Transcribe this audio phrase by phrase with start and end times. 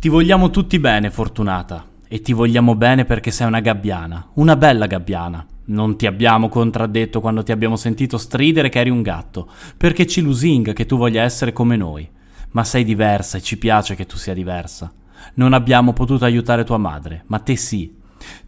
[0.00, 4.86] Ti vogliamo tutti bene, Fortunata, e ti vogliamo bene perché sei una gabbiana, una bella
[4.86, 5.46] gabbiana.
[5.66, 10.22] Non ti abbiamo contraddetto quando ti abbiamo sentito stridere che eri un gatto, perché ci
[10.22, 12.08] lusinga che tu voglia essere come noi.
[12.52, 14.90] Ma sei diversa e ci piace che tu sia diversa.
[15.34, 17.94] Non abbiamo potuto aiutare tua madre, ma te sì.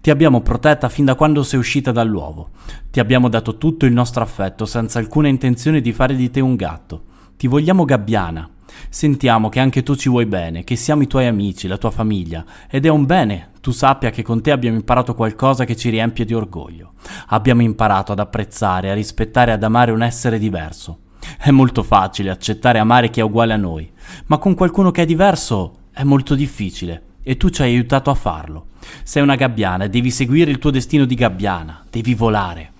[0.00, 2.48] Ti abbiamo protetta fin da quando sei uscita dall'uovo.
[2.90, 6.56] Ti abbiamo dato tutto il nostro affetto senza alcuna intenzione di fare di te un
[6.56, 7.02] gatto.
[7.36, 8.48] Ti vogliamo gabbiana.
[8.88, 12.44] Sentiamo che anche tu ci vuoi bene, che siamo i tuoi amici, la tua famiglia,
[12.68, 16.24] ed è un bene tu sappia che con te abbiamo imparato qualcosa che ci riempie
[16.24, 16.94] di orgoglio.
[17.28, 20.98] Abbiamo imparato ad apprezzare, a rispettare e ad amare un essere diverso.
[21.38, 23.88] È molto facile accettare e amare chi è uguale a noi,
[24.26, 28.14] ma con qualcuno che è diverso è molto difficile e tu ci hai aiutato a
[28.14, 28.66] farlo.
[29.04, 32.71] Sei una gabbiana e devi seguire il tuo destino di gabbiana, devi volare.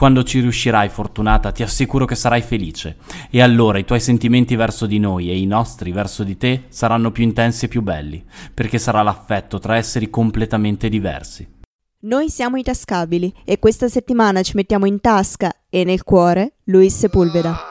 [0.00, 2.96] Quando ci riuscirai, Fortunata, ti assicuro che sarai felice.
[3.28, 7.10] E allora i tuoi sentimenti verso di noi e i nostri verso di te saranno
[7.10, 8.24] più intensi e più belli,
[8.54, 11.46] perché sarà l'affetto tra esseri completamente diversi.
[12.04, 16.96] Noi siamo i tascabili e questa settimana ci mettiamo in tasca e nel cuore Luis
[16.96, 17.69] Sepulveda.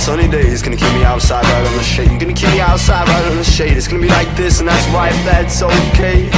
[0.00, 0.62] Sunny days.
[0.62, 2.08] Gonna keep me outside right on the shade.
[2.08, 3.76] You're gonna keep me outside right on the shade.
[3.76, 6.30] It's gonna be like this, and that's right, that's okay.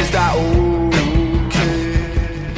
[0.00, 0.74] Is that okay?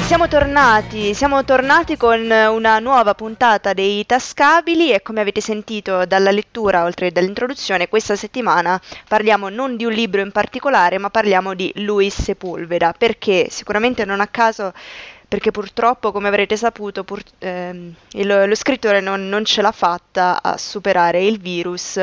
[0.07, 6.31] Siamo tornati, siamo tornati con una nuova puntata dei Tascabili e come avete sentito dalla
[6.31, 11.53] lettura, oltre che dall'introduzione, questa settimana parliamo non di un libro in particolare, ma parliamo
[11.53, 14.73] di Luis Sepulveda, perché sicuramente non a caso
[15.27, 20.41] perché purtroppo, come avrete saputo, pur, ehm, il, lo scrittore non, non, ce l'ha fatta
[20.41, 21.97] a superare il virus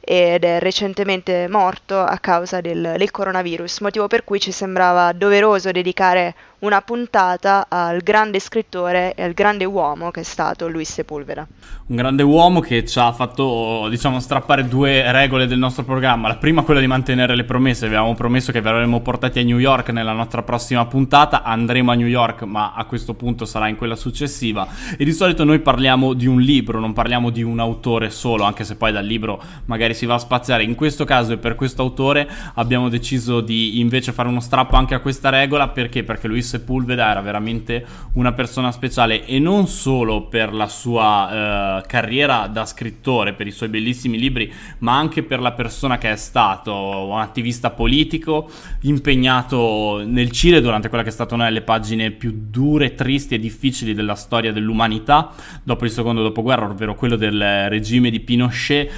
[0.00, 5.70] ed è recentemente morto a causa del, del coronavirus, motivo per cui ci sembrava doveroso
[5.70, 11.46] dedicare una puntata al grande scrittore e al grande uomo che è stato Luis Sepulveda.
[11.88, 16.28] Un grande uomo che ci ha fatto, diciamo, strappare due regole del nostro programma.
[16.28, 17.86] La prima quella di mantenere le promesse.
[17.86, 21.42] Avevamo promesso che vi avremmo portati a New York nella nostra prossima puntata.
[21.42, 24.66] Andremo a New York, ma a questo punto sarà in quella successiva.
[24.96, 28.64] E di solito noi parliamo di un libro, non parliamo di un autore solo, anche
[28.64, 30.64] se poi dal libro magari si va a spaziare.
[30.64, 34.94] In questo caso e per questo autore abbiamo deciso di invece fare uno strappo anche
[34.94, 36.02] a questa regola perché?
[36.02, 37.84] Perché Luis Sepulveda era veramente
[38.14, 43.50] una persona speciale e non solo per la sua eh, carriera da scrittore, per i
[43.50, 48.48] suoi bellissimi libri, ma anche per la persona che è stato, un attivista politico
[48.82, 53.38] impegnato nel Cile durante quella che è stata una delle pagine più dure, tristi e
[53.38, 55.32] difficili della storia dell'umanità
[55.62, 58.90] dopo il secondo dopoguerra, ovvero quello del regime di Pinochet.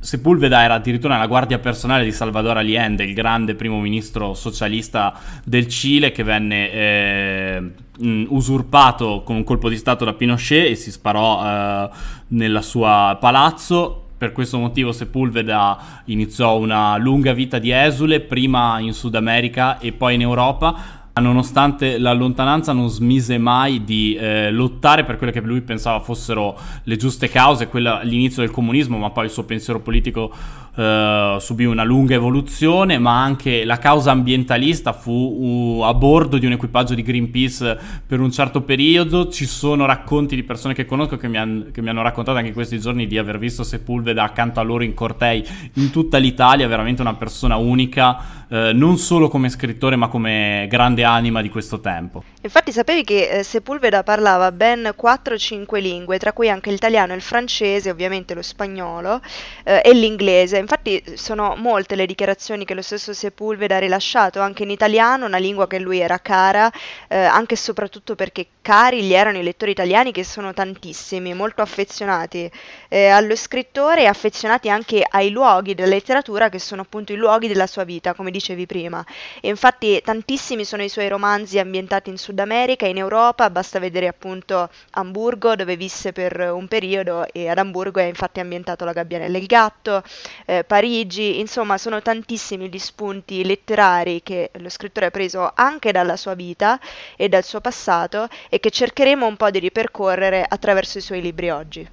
[0.00, 5.68] Sepulveda era addirittura nella guardia personale di Salvador Allende, il grande primo ministro socialista del
[5.68, 10.90] Cile che venne eh, eh, usurpato con un colpo di stato da Pinochet e si
[10.90, 11.90] sparò eh,
[12.28, 14.02] nel suo palazzo.
[14.16, 19.92] Per questo motivo Sepulveda iniziò una lunga vita di esule, prima in Sud America e
[19.92, 25.40] poi in Europa nonostante la lontananza non smise mai di eh, lottare per quelle che
[25.40, 29.80] lui pensava fossero le giuste cause, quella, l'inizio del comunismo, ma poi il suo pensiero
[29.80, 30.30] politico
[30.76, 36.44] eh, subì una lunga evoluzione, ma anche la causa ambientalista fu uh, a bordo di
[36.44, 39.28] un equipaggio di Greenpeace per un certo periodo.
[39.28, 42.50] Ci sono racconti di persone che conosco che mi, han, che mi hanno raccontato anche
[42.50, 45.42] in questi giorni di aver visto Sepulveda accanto a loro in cortei
[45.74, 51.04] in tutta l'Italia, veramente una persona unica, eh, non solo come scrittore, ma come grande
[51.04, 52.22] anima di questo tempo.
[52.42, 57.90] Infatti sapevi che eh, Sepulveda parlava ben 4-5 lingue, tra cui anche l'italiano, il francese,
[57.90, 59.20] ovviamente lo spagnolo
[59.64, 60.58] eh, e l'inglese.
[60.66, 65.38] Infatti sono molte le dichiarazioni che lo stesso Sepulveda ha rilasciato anche in italiano, una
[65.38, 66.68] lingua che lui era cara,
[67.06, 71.62] eh, anche e soprattutto perché cari gli erano i lettori italiani che sono tantissimi, molto
[71.62, 72.50] affezionati
[72.88, 77.46] eh, allo scrittore e affezionati anche ai luoghi della letteratura che sono appunto i luoghi
[77.46, 79.06] della sua vita, come dicevi prima.
[79.40, 84.08] E infatti tantissimi sono i suoi romanzi ambientati in Sud America, in Europa, basta vedere
[84.08, 89.38] appunto Amburgo dove visse per un periodo e ad Amburgo è infatti ambientato la gabbianella
[89.38, 90.02] e gatto,
[90.44, 96.16] eh, Parigi, insomma sono tantissimi gli spunti letterari che lo scrittore ha preso anche dalla
[96.16, 96.80] sua vita
[97.14, 98.28] e dal suo passato
[98.60, 101.88] che cercheremo un po' di ripercorrere attraverso i suoi libri oggi.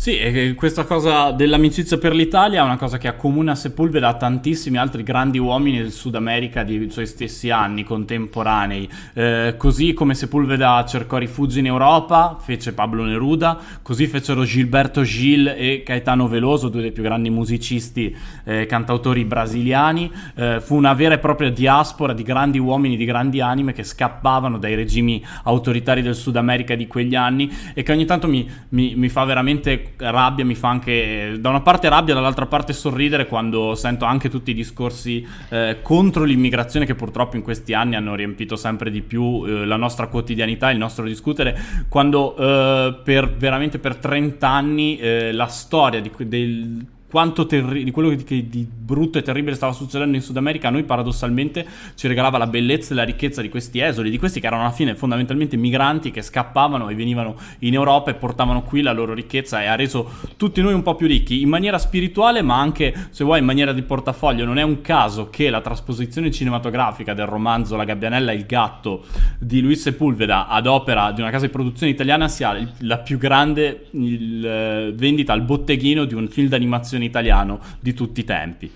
[0.00, 4.78] Sì, e questa cosa dell'amicizia per l'Italia è una cosa che accomuna Sepulveda a tantissimi
[4.78, 8.88] altri grandi uomini del Sud America di suoi stessi anni, contemporanei.
[9.12, 15.48] Eh, così come Sepulveda cercò rifugio in Europa, fece Pablo Neruda, così fecero Gilberto Gil
[15.48, 20.12] e Caetano Veloso, due dei più grandi musicisti eh, cantautori brasiliani.
[20.36, 24.58] Eh, fu una vera e propria diaspora di grandi uomini, di grandi anime che scappavano
[24.58, 28.94] dai regimi autoritari del Sud America di quegli anni e che ogni tanto mi, mi,
[28.94, 33.74] mi fa veramente rabbia, mi fa anche da una parte rabbia, dall'altra parte sorridere quando
[33.74, 38.56] sento anche tutti i discorsi eh, contro l'immigrazione che purtroppo in questi anni hanno riempito
[38.56, 41.58] sempre di più eh, la nostra quotidianità, il nostro discutere,
[41.88, 47.90] quando eh, per veramente per 30 anni eh, la storia di, del quanto terri- di
[47.90, 52.06] quello che di brutto e terribile stava succedendo in Sud America, a noi paradossalmente ci
[52.06, 54.94] regalava la bellezza e la ricchezza di questi esuli, di questi che erano alla fine
[54.94, 59.66] fondamentalmente migranti che scappavano e venivano in Europa e portavano qui la loro ricchezza e
[59.66, 63.38] ha reso tutti noi un po' più ricchi in maniera spirituale, ma anche se vuoi
[63.38, 64.44] in maniera di portafoglio.
[64.44, 69.04] Non è un caso che la trasposizione cinematografica del romanzo La gabbianella e il gatto
[69.38, 73.86] di Luis Sepulveda ad opera di una casa di produzione italiana sia la più grande
[73.92, 78.72] il, eh, vendita al botteghino di un film d'animazione televisione italiano di tutti i tempi.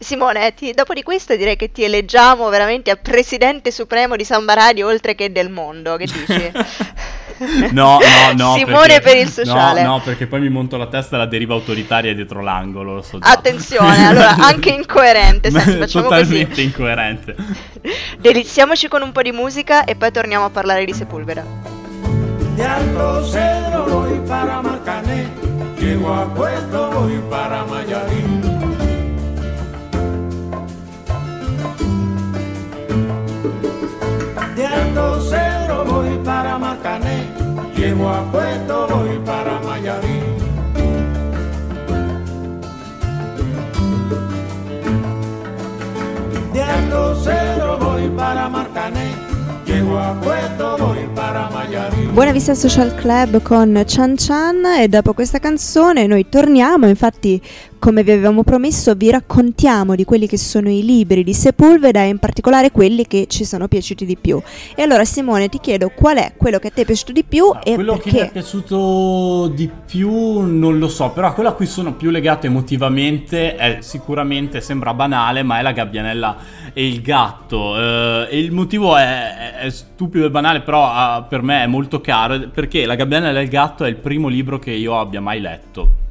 [0.00, 4.54] Simone, ti, dopo di questo direi che ti eleggiamo veramente a presidente supremo di Samba
[4.54, 6.52] Radio oltre che del mondo, che dici?
[7.72, 8.54] no, no, no.
[8.58, 9.82] Simone perché, per il sociale.
[9.82, 13.02] No, no, perché poi mi monto la testa e la deriva autoritaria dietro l'angolo, lo
[13.02, 13.28] so già.
[13.28, 16.62] Attenzione, allora, anche incoerente, senti, facciamo Totalmente così.
[16.62, 17.34] incoerente.
[18.18, 21.44] Deliziamoci con un po' di musica e poi torniamo a parlare di Sepulveda.
[25.80, 28.42] Llego a Puerto, voy para Mayarín.
[34.56, 37.28] De Alto Cedro voy para Marcané,
[37.76, 40.24] llego a Puerto, voy para Mayarín.
[46.52, 49.07] De Alto Cedro voy para Marcané,
[52.12, 57.40] Buona Vista Social Club con Chan Chan e dopo questa canzone noi torniamo, infatti
[57.78, 62.08] come vi avevamo promesso vi raccontiamo di quelli che sono i libri di Sepulveda e
[62.08, 64.40] in particolare quelli che ci sono piaciuti di più.
[64.74, 67.44] E allora Simone ti chiedo qual è quello che a te è piaciuto di più
[67.44, 68.10] allora, e quello perché?
[68.10, 72.10] che mi è piaciuto di più non lo so, però quello a cui sono più
[72.10, 76.36] legato emotivamente è sicuramente, sembra banale, ma è la gabbianella
[76.72, 77.70] e il gatto.
[77.70, 82.00] Uh, e il motivo è, è, stupido e banale, però uh, per me è molto
[82.00, 85.40] caro, perché La gabbianella e il gatto è il primo libro che io abbia mai
[85.40, 86.06] letto.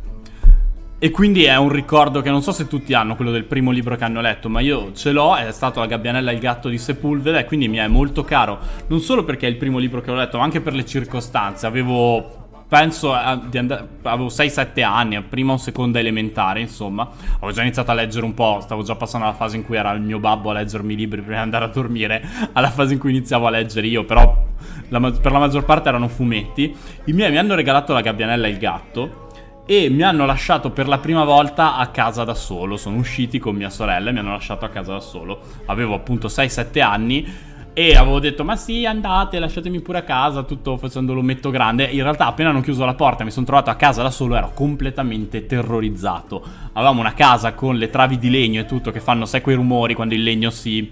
[0.99, 3.95] E quindi è un ricordo che non so se tutti hanno, quello del primo libro
[3.95, 6.79] che hanno letto, ma io ce l'ho, è stato La gabbianella e il gatto di
[6.79, 8.57] Sepulveda e quindi mi è molto caro,
[8.87, 11.67] non solo perché è il primo libro che ho letto, ma anche per le circostanze.
[11.67, 13.13] Avevo penso
[13.47, 17.07] di andare avevo 6-7 anni, prima o seconda elementare, insomma.
[17.35, 19.91] Avevo già iniziato a leggere un po', stavo già passando alla fase in cui era
[19.91, 22.99] il mio babbo a leggermi i libri prima di andare a dormire, alla fase in
[22.99, 24.45] cui iniziavo a leggere io, però
[24.89, 26.75] la, per la maggior parte erano fumetti.
[27.03, 29.25] I miei mi hanno regalato la gabbianella e il gatto
[29.69, 32.77] e mi hanno lasciato per la prima volta a casa da solo.
[32.77, 35.41] Sono usciti con mia sorella e mi hanno lasciato a casa da solo.
[35.65, 37.27] Avevo appunto 6-7 anni
[37.73, 42.01] e avevo detto ma sì andate lasciatemi pure a casa tutto facendo l'ometto grande in
[42.01, 45.45] realtà appena hanno chiuso la porta mi sono trovato a casa da solo ero completamente
[45.45, 46.43] terrorizzato
[46.73, 49.93] avevamo una casa con le travi di legno e tutto che fanno sai quei rumori
[49.93, 50.89] quando il legno si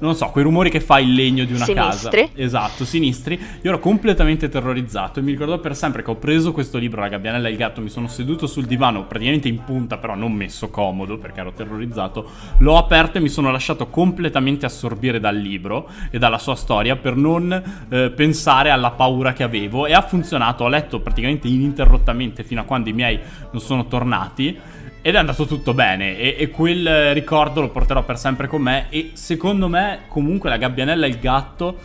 [0.00, 2.22] non so, quei rumori che fa il legno di una sinistri.
[2.26, 2.40] casa.
[2.40, 3.34] Esatto, sinistri.
[3.34, 7.08] Io ero completamente terrorizzato e mi ricordo per sempre che ho preso questo libro, La
[7.08, 10.68] gabbianella e il gatto, mi sono seduto sul divano, praticamente in punta, però non messo
[10.68, 12.30] comodo perché ero terrorizzato.
[12.58, 17.16] L'ho aperto e mi sono lasciato completamente assorbire dal libro e dalla sua storia per
[17.16, 17.50] non
[17.88, 20.64] eh, pensare alla paura che avevo e ha funzionato.
[20.64, 23.18] Ho letto praticamente ininterrottamente fino a quando i miei
[23.50, 28.18] non sono tornati ed è andato tutto bene e, e, quel ricordo lo porterò per
[28.18, 31.78] sempre con me e secondo me comunque La gabbianella e il gatto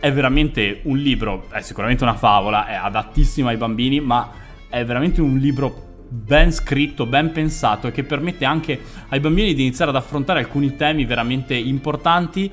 [0.00, 4.30] è veramente un libro, è sicuramente una favola, è adattissima ai bambini, ma
[4.68, 9.62] è veramente un libro ben scritto, ben pensato e che permette anche ai bambini di
[9.62, 12.50] iniziare ad affrontare alcuni temi veramente importanti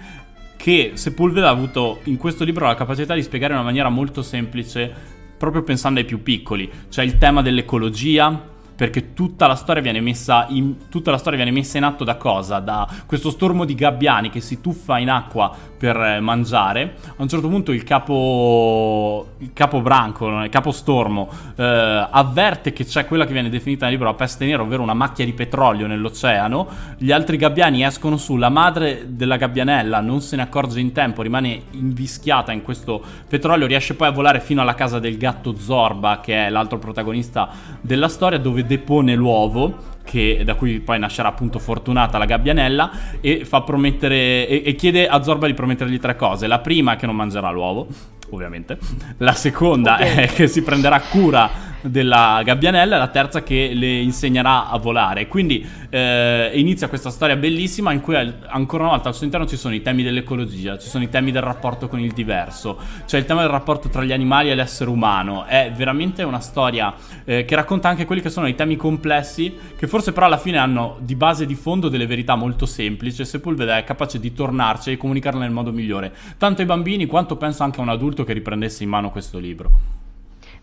[0.58, 4.22] che Sepulveda ha avuto in questo libro la capacità di spiegare in una maniera molto
[4.22, 10.00] semplice proprio pensando ai più piccoli, cioè il tema dell'ecologia, perché tutta la storia viene
[10.00, 12.60] messa in, storia viene messa in atto da cosa?
[12.60, 16.96] Da questo stormo di gabbiani che si tuffa in acqua per eh, mangiare.
[17.08, 22.86] A un certo punto il capo, il capo branco, il capo stormo, eh, avverte che
[22.86, 25.88] c'è quella che viene definita nel libro la peste nera, ovvero una macchia di petrolio
[25.88, 26.68] nell'oceano.
[27.00, 31.24] Gli altri gabbiani escono su, la madre della gabbianella non se ne accorge in tempo,
[31.24, 36.20] rimane invischiata in questo petrolio, riesce poi a volare fino alla casa del gatto Zorba,
[36.22, 37.50] che è l'altro protagonista
[37.82, 43.44] della storia, dove depone l'uovo che, da cui poi nascerà appunto Fortunata la gabbianella e
[43.44, 46.48] fa promettere e, e chiede a Zorba di promettergli tre cose.
[46.48, 47.88] La prima è che non mangerà l'uovo,
[48.30, 48.78] ovviamente.
[49.18, 50.16] La seconda okay.
[50.16, 51.50] è che si prenderà cura
[51.90, 55.28] della gabbianella e la terza che le insegnerà a volare.
[55.28, 59.58] Quindi eh, inizia questa storia bellissima in cui ancora una volta al suo interno ci
[59.58, 63.26] sono i temi dell'ecologia, ci sono i temi del rapporto con il diverso, c'è il
[63.26, 65.46] tema del rapporto tra gli animali e l'essere umano.
[65.46, 66.94] È veramente una storia
[67.26, 70.58] eh, che racconta anche quelli che sono i temi complessi, che forse però alla fine
[70.58, 73.26] hanno di base e di fondo delle verità molto semplici.
[73.26, 77.64] Sepulveda è capace di tornarci e comunicarle nel modo migliore, tanto ai bambini quanto penso
[77.64, 80.07] anche a un adulto che riprendesse in mano questo libro.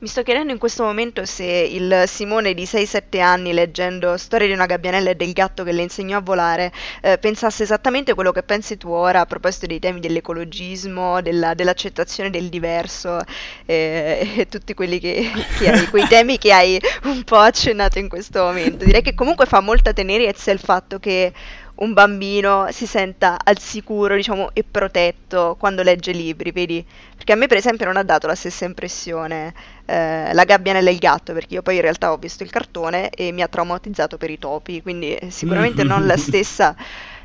[0.04, 4.52] Mi sto chiedendo in questo momento se il Simone di 6-7 anni, leggendo Storia di
[4.52, 6.70] una gabbianella e del gatto che le insegnò a volare,
[7.00, 12.28] eh, pensasse esattamente quello che pensi tu ora a proposito dei temi dell'ecologismo, della, dell'accettazione
[12.28, 13.18] del diverso
[13.64, 18.11] eh, e tutti quelli che, che hai, quei temi che hai un po' accennato in
[18.11, 18.84] questo momento.
[18.84, 21.32] Direi che comunque fa molta tenerezza il fatto che
[21.76, 26.84] un bambino si senta al sicuro, diciamo, e protetto quando legge libri, vedi?
[27.16, 29.52] Perché a me, per esempio, non ha dato la stessa impressione
[29.86, 33.10] eh, la gabbianella e il gatto, perché io poi in realtà ho visto il cartone
[33.10, 36.74] e mi ha traumatizzato per i topi, quindi sicuramente non la stessa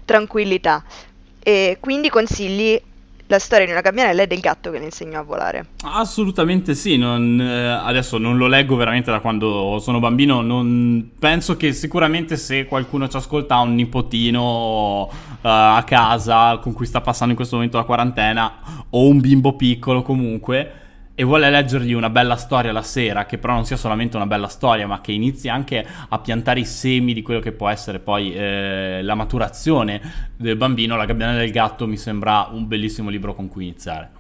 [0.06, 0.84] tranquillità.
[1.42, 2.80] E quindi consigli
[3.30, 5.68] la storia di una gabbianella e del gatto che le insegnò a volare.
[5.84, 11.56] Assolutamente sì, non, eh, adesso non lo leggo veramente da quando sono bambino, non, penso
[11.56, 15.10] che sicuramente se qualcuno ci ascolta ha un nipotino uh,
[15.42, 20.02] a casa con cui sta passando in questo momento la quarantena o un bimbo piccolo
[20.02, 20.72] comunque
[21.20, 24.48] e vuole leggergli una bella storia la sera, che però non sia solamente una bella
[24.48, 28.34] storia, ma che inizi anche a piantare i semi di quello che può essere poi
[28.34, 33.50] eh, la maturazione del bambino, La gabbiana del gatto mi sembra un bellissimo libro con
[33.50, 34.19] cui iniziare.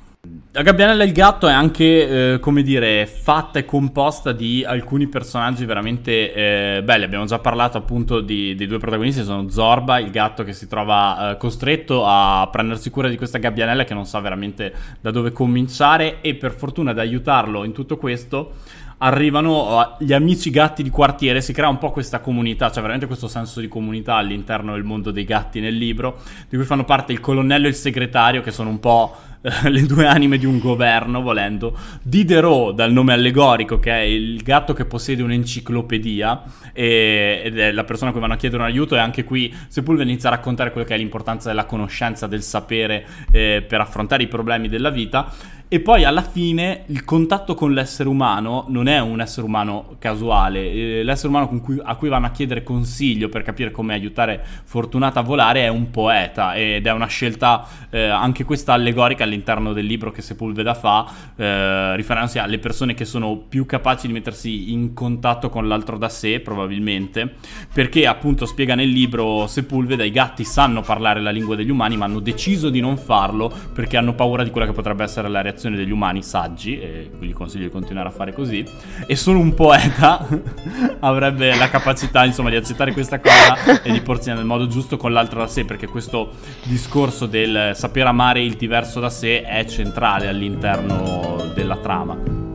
[0.52, 5.08] La Gabbianella e il gatto è anche, eh, come dire, fatta e composta di alcuni
[5.08, 7.06] personaggi veramente eh, belli.
[7.06, 11.32] Abbiamo già parlato appunto di, dei due protagonisti, sono Zorba, il gatto che si trova
[11.32, 16.20] eh, costretto a prendersi cura di questa gabbianella che non sa veramente da dove cominciare
[16.20, 18.56] e per fortuna ad aiutarlo in tutto questo
[19.00, 23.27] arrivano gli amici gatti di quartiere, si crea un po' questa comunità, c'è veramente questo
[23.27, 27.20] senso di comunità all'interno del mondo dei gatti nel libro, di cui fanno parte il
[27.20, 29.15] colonnello e il segretario che sono un po'
[29.70, 31.77] le due anime di un governo, volendo.
[32.01, 37.86] Diderot, dal nome allegorico, che è il gatto che possiede un'enciclopedia e, ed è la
[37.86, 38.96] persona a cui vanno a chiedere un aiuto.
[38.96, 43.06] E anche qui Sepulveda inizia a raccontare quello che è l'importanza della conoscenza, del sapere
[43.32, 45.32] eh, per affrontare i problemi della vita.
[45.72, 50.72] E poi alla fine il contatto con l'essere umano non è un essere umano casuale,
[50.72, 55.20] eh, l'essere umano cui, a cui vanno a chiedere consiglio per capire come aiutare Fortunata
[55.20, 59.86] a volare è un poeta ed è una scelta eh, anche questa allegorica all'interno del
[59.86, 64.96] libro che Sepulveda fa, eh, riferendosi alle persone che sono più capaci di mettersi in
[64.96, 67.36] contatto con l'altro da sé probabilmente,
[67.72, 72.06] perché appunto spiega nel libro Sepulveda i gatti sanno parlare la lingua degli umani ma
[72.06, 75.58] hanno deciso di non farlo perché hanno paura di quella che potrebbe essere la reazione
[75.60, 78.66] reazione degli umani saggi, e quindi consiglio di continuare a fare così,
[79.06, 80.25] e solo un poeta
[81.01, 85.12] avrebbe la capacità insomma di accettare questa cosa e di porsi nel modo giusto con
[85.12, 86.32] l'altro da sé, perché questo
[86.63, 92.49] discorso del saper amare il diverso da sé è centrale all'interno della trama.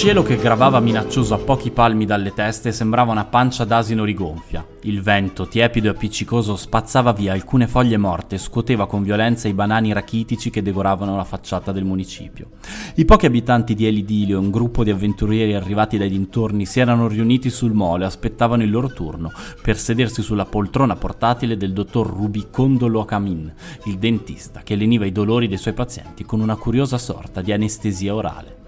[0.00, 4.66] Cielo che gravava minaccioso a pochi palmi dalle teste sembrava una pancia d'asino rigonfia.
[4.84, 9.52] Il vento, tiepido e appiccicoso, spazzava via alcune foglie morte e scuoteva con violenza i
[9.52, 12.48] banani rachitici che devoravano la facciata del municipio.
[12.94, 17.06] I pochi abitanti di Elidilio e un gruppo di avventurieri arrivati dai dintorni si erano
[17.06, 19.30] riuniti sul molo e aspettavano il loro turno
[19.60, 23.52] per sedersi sulla poltrona portatile del dottor Rubicondo Locamin,
[23.84, 28.14] il dentista che leniva i dolori dei suoi pazienti con una curiosa sorta di anestesia
[28.14, 28.59] orale.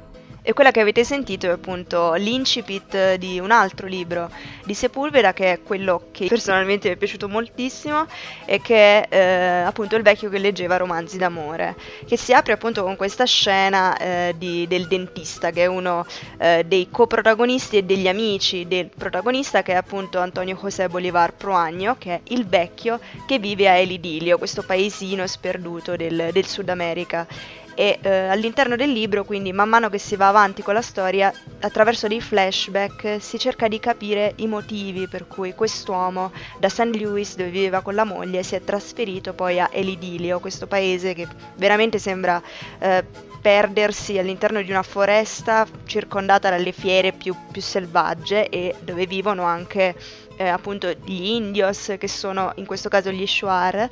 [0.45, 4.29] E quella che avete sentito è appunto l'incipit di un altro libro
[4.65, 8.09] di Sepulveda, che è quello che personalmente mi è piaciuto moltissimo
[8.45, 11.77] e che è eh, appunto il vecchio che leggeva romanzi d'amore,
[12.09, 16.05] che si apre appunto con questa scena eh, di, del dentista, che è uno
[16.39, 21.95] eh, dei coprotagonisti e degli amici del protagonista, che è appunto Antonio José Bolivar Proagno,
[21.97, 26.69] che è il vecchio che vive a El Idilio, questo paesino sperduto del, del Sud
[26.69, 27.29] America
[27.75, 31.33] e eh, all'interno del libro, quindi man mano che si va avanti con la storia,
[31.61, 36.95] attraverso dei flashback si cerca di capire i motivi per cui quest'uomo da St.
[36.95, 41.27] Louis, dove viveva con la moglie, si è trasferito poi a Elidilio, questo paese che
[41.57, 42.43] veramente sembra
[42.79, 43.05] eh,
[43.43, 49.97] perdersi all'interno di una foresta circondata dalle fiere più, più selvagge e dove vivono anche
[50.43, 53.89] eh, appunto gli indios, che sono in questo caso gli Shuar,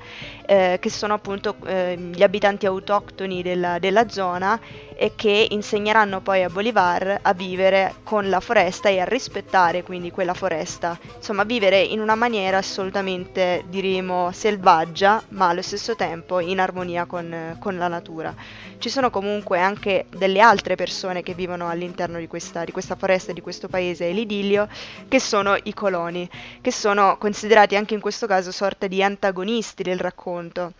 [0.47, 4.59] eh, che sono appunto eh, gli abitanti autoctoni della, della zona
[4.97, 10.11] e che insegneranno poi a Bolivar a vivere con la foresta e a rispettare quindi
[10.11, 16.59] quella foresta, insomma vivere in una maniera assolutamente diremo selvaggia ma allo stesso tempo in
[16.59, 18.35] armonia con, con la natura.
[18.81, 23.33] Ci sono comunque anche delle altre persone che vivono all'interno di questa, di questa foresta,
[23.33, 24.69] di questo paese, l'idillio,
[25.07, 26.29] che sono i coloni,
[26.61, 30.73] che sono considerati anche in questo caso sorta di antagonisti del racconto.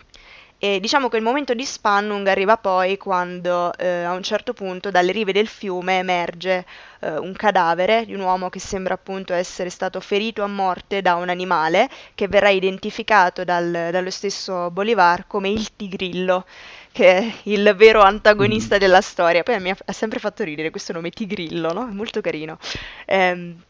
[0.63, 4.91] E diciamo che il momento di Spannung arriva poi quando eh, a un certo punto
[4.91, 6.67] dalle rive del fiume emerge
[7.01, 11.15] eh, un cadavere di un uomo che sembra appunto essere stato ferito a morte da
[11.15, 16.45] un animale che verrà identificato dal, dallo stesso Bolivar come il tigrillo
[16.93, 18.79] che è il vero antagonista mm.
[18.79, 19.43] della storia.
[19.43, 21.89] Poi mi ha, ha, sempre fatto ridere questo nome Tigrillo, no?
[21.89, 22.59] È molto carino.
[23.07, 23.63] Ehm,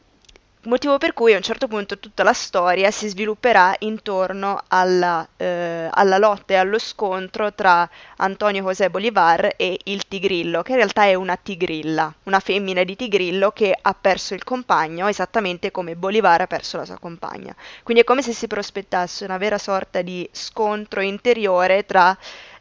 [0.64, 5.88] Motivo per cui a un certo punto tutta la storia si svilupperà intorno alla, eh,
[5.90, 11.05] alla lotta e allo scontro tra Antonio José Bolivar e il tigrillo, che in realtà
[11.05, 16.43] è una tigrilla, una femmina di tigrillo che ha perso il compagno esattamente come Bolivar
[16.43, 17.57] ha perso la sua compagna.
[17.83, 22.14] Quindi è come se si prospettasse una vera sorta di scontro interiore tra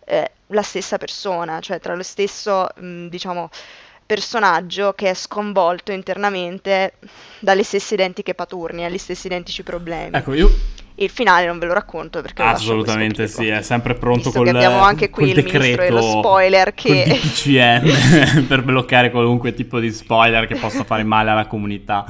[0.06, 3.50] eh, la stessa persona, cioè tra lo stesso, mh, diciamo,
[4.10, 6.94] personaggio che è sconvolto internamente
[7.38, 10.18] dalle stesse identiche paturnie, agli stessi identici problemi.
[10.18, 10.52] Ecco, io
[10.96, 15.12] il finale non ve lo racconto perché assolutamente sì, è sempre pronto con abbiamo anche
[15.12, 20.84] qui il decreto, dello spoiler che DPCM per bloccare qualunque tipo di spoiler che possa
[20.84, 22.04] fare male alla comunità.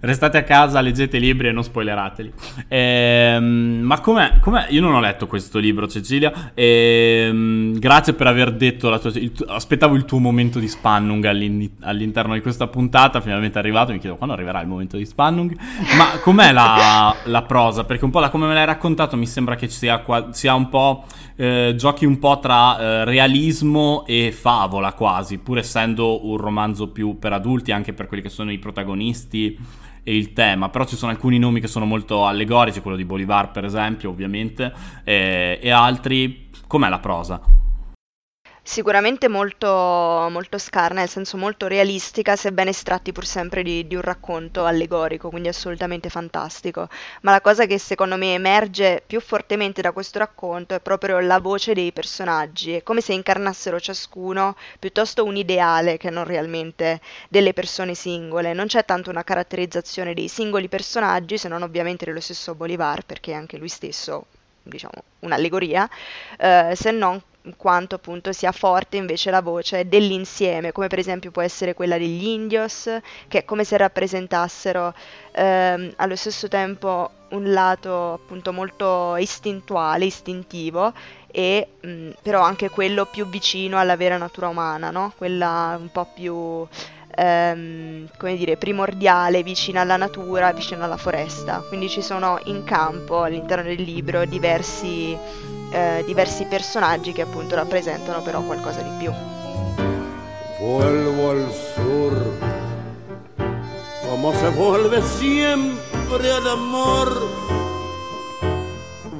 [0.00, 2.32] Restate a casa, leggete i libri e non spoilerateli.
[2.68, 4.66] Ehm, ma com'è, com'è?
[4.70, 6.52] Io non ho letto questo libro, Cecilia.
[6.54, 9.10] Ehm, grazie per aver detto la tua.
[9.14, 11.24] Il, aspettavo il tuo momento di Spannung
[11.80, 13.20] all'interno di questa puntata.
[13.20, 13.92] Finalmente è arrivato.
[13.92, 15.56] Mi chiedo quando arriverà il momento di Spannung.
[15.96, 17.84] Ma com'è la, la prosa?
[17.84, 21.04] Perché un po' da come me l'hai raccontato mi sembra che sia, sia un po'.
[21.36, 27.18] Eh, giochi un po' tra eh, realismo e favola quasi, pur essendo un romanzo più
[27.18, 31.38] per adulti, anche per quelli che sono i protagonisti il tema, però ci sono alcuni
[31.38, 34.72] nomi che sono molto allegorici, quello di Bolivar per esempio ovviamente,
[35.04, 37.40] e, e altri, com'è la prosa?
[38.68, 44.00] Sicuramente molto, molto scarna, nel senso molto realistica, sebbene estratti pur sempre di, di, un
[44.00, 46.88] racconto allegorico, quindi assolutamente fantastico.
[47.20, 51.38] Ma la cosa che secondo me emerge più fortemente da questo racconto è proprio la
[51.38, 57.52] voce dei personaggi, è come se incarnassero ciascuno piuttosto un ideale che non realmente delle
[57.52, 58.52] persone singole.
[58.52, 63.32] Non c'è tanto una caratterizzazione dei singoli personaggi, se non ovviamente dello stesso Bolivar, perché
[63.32, 64.26] anche lui stesso
[64.64, 65.88] diciamo, un'allegoria,
[66.36, 67.22] eh, se non
[67.56, 72.26] quanto appunto sia forte invece la voce dell'insieme, come per esempio può essere quella degli
[72.26, 72.90] indios,
[73.28, 74.92] che è come se rappresentassero
[75.32, 80.92] ehm, allo stesso tempo un lato appunto molto istintuale, istintivo,
[81.30, 85.12] e mh, però anche quello più vicino alla vera natura umana, no?
[85.16, 86.66] quella un po' più
[87.16, 91.60] ehm, come dire, primordiale, vicina alla natura, vicino alla foresta.
[91.66, 95.18] Quindi ci sono in campo all'interno del libro diversi,
[95.76, 99.12] eh, diversi personaggi che appunto rappresentano però qualcosa di più.
[100.58, 102.38] Vuelvo al sur,
[104.08, 107.28] como se vuelve siempre el amor.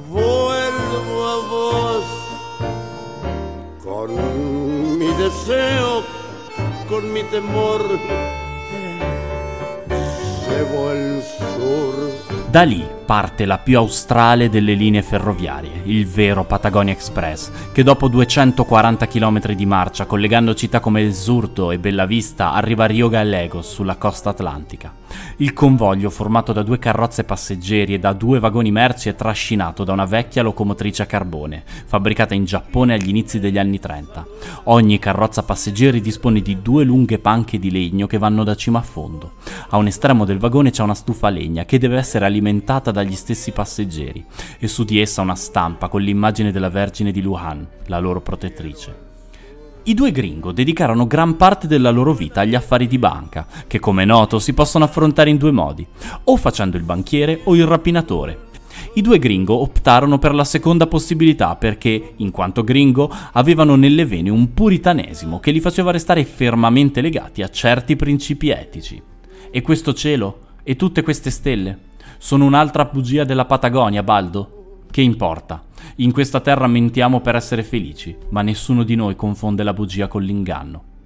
[0.09, 2.05] Vuelvo a vos
[3.83, 6.03] con mi deseo
[6.89, 7.81] con mi temor
[10.49, 12.16] llevo el sur.
[12.49, 18.07] Da lì parte la più australe delle linee ferroviarie, il vero Patagonia Express, che dopo
[18.07, 23.09] 240 km di marcia, collegando città come El Surto e Bella Vista, arriva a Rio
[23.09, 24.96] Gallegos, sulla costa atlantica.
[25.37, 29.93] Il convoglio, formato da due carrozze passeggeri e da due vagoni merci, è trascinato da
[29.93, 34.25] una vecchia locomotrice a carbone, fabbricata in Giappone agli inizi degli anni 30.
[34.63, 38.83] Ogni carrozza passeggeri dispone di due lunghe panche di legno che vanno da cima a
[38.83, 39.33] fondo.
[39.69, 43.51] A un estremo del vagone c'è una stufa legna che deve essere alimentata dagli stessi
[43.51, 44.25] passeggeri
[44.59, 49.06] e su di essa una stampa con l'immagine della Vergine di Luhan, la loro protettrice.
[49.87, 54.03] I due gringo dedicarono gran parte della loro vita agli affari di banca, che come
[54.03, 55.87] è noto si possono affrontare in due modi,
[56.25, 58.47] o facendo il banchiere o il rapinatore.
[58.95, 64.29] I due gringo optarono per la seconda possibilità perché, in quanto gringo, avevano nelle vene
[64.29, 69.01] un puritanesimo che li faceva restare fermamente legati a certi principi etici.
[69.49, 70.39] E questo cielo?
[70.63, 71.79] E tutte queste stelle?
[72.17, 74.56] Sono un'altra bugia della Patagonia, Baldo?
[74.89, 75.63] Che importa?
[75.97, 80.23] In questa terra mentiamo per essere felici, ma nessuno di noi confonde la bugia con
[80.23, 80.96] l'inganno.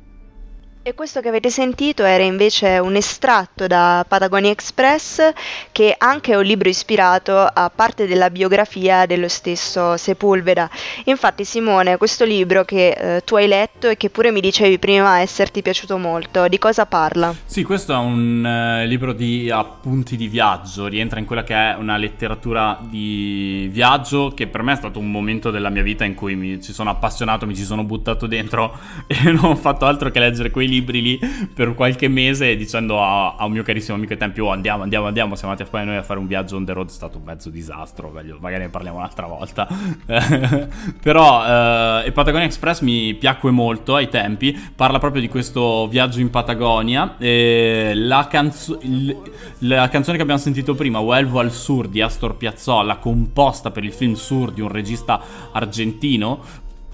[0.84, 5.32] E questo che avete sentito era invece un estratto da Patagonia Express,
[5.72, 10.68] che anche è un libro ispirato a parte della biografia dello stesso Sepulveda.
[11.06, 15.20] Infatti, Simone, questo libro che eh, tu hai letto e che pure mi dicevi prima
[15.20, 17.32] esserti piaciuto molto, di cosa parla?
[17.46, 21.76] Sì, questo è un uh, libro di appunti di viaggio, rientra in quella che è
[21.78, 26.16] una letteratura di viaggio che per me è stato un momento della mia vita in
[26.16, 30.10] cui mi ci sono appassionato, mi ci sono buttato dentro e non ho fatto altro
[30.10, 31.20] che leggere quei libri lì
[31.54, 35.08] per qualche mese dicendo a, a un mio carissimo amico ai tempi oh andiamo andiamo
[35.08, 37.18] andiamo siamo andati a fare noi a fare un viaggio on the road è stato
[37.18, 39.68] un mezzo disastro meglio, magari ne parliamo un'altra volta.
[41.02, 46.30] Però eh, Patagonia Express mi piacque molto ai tempi parla proprio di questo viaggio in
[46.30, 49.16] Patagonia e la, canzo- il,
[49.60, 53.94] la canzone che abbiamo sentito prima Vuelvo al Sur di Astor Piazzolla composta per il
[53.94, 56.44] film Sur di un regista argentino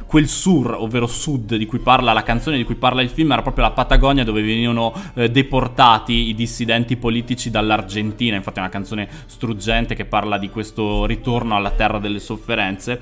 [0.07, 3.41] quel sur, ovvero sud di cui parla la canzone, di cui parla il film, era
[3.41, 8.35] proprio la Patagonia dove venivano eh, deportati i dissidenti politici dall'Argentina.
[8.35, 13.01] Infatti è una canzone struggente che parla di questo ritorno alla terra delle sofferenze.